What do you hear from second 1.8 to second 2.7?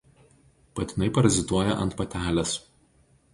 ant patelės.